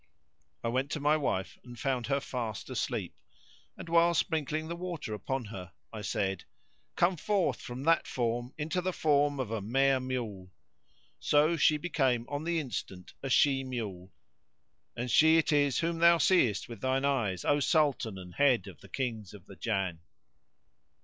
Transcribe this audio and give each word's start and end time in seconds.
I 0.63 0.67
went 0.67 0.89
to 0.93 0.99
my 0.99 1.15
wife 1.15 1.59
and 1.63 1.79
found 1.79 2.07
her 2.07 2.19
fast 2.19 2.71
asleep; 2.71 3.19
and, 3.77 3.87
while 3.87 4.15
sprinkling 4.15 4.67
the 4.67 4.75
water 4.75 5.13
upon 5.13 5.45
her, 5.45 5.73
I 5.93 6.01
said, 6.01 6.45
"Come 6.95 7.17
forth 7.17 7.61
from 7.61 7.83
that 7.83 8.07
form 8.07 8.51
into 8.57 8.81
the 8.81 8.93
form 8.93 9.39
of 9.39 9.51
a 9.51 9.61
mare 9.61 9.99
mule." 9.99 10.51
So 11.19 11.55
she 11.55 11.77
became 11.77 12.25
on 12.29 12.45
the 12.45 12.57
instant 12.59 13.13
a 13.21 13.29
she 13.29 13.63
mule, 13.63 14.11
and 14.95 15.11
she 15.11 15.37
it 15.37 15.51
is 15.53 15.77
whom 15.81 15.99
thou 15.99 16.17
seest 16.17 16.67
with 16.67 16.81
thine 16.81 17.05
eyes, 17.05 17.45
O 17.45 17.59
Sultan 17.59 18.17
and 18.17 18.33
head 18.33 18.65
of 18.65 18.81
the 18.81 18.89
Kings 18.89 19.35
of 19.35 19.45
the 19.45 19.55
Jann! 19.55 19.99